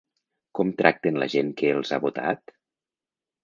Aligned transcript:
Com 0.59 0.71
tracten 0.79 1.21
la 1.25 1.29
gent 1.35 1.53
que 1.61 1.71
els 1.77 1.95
ha 1.99 2.03
votat? 2.09 2.59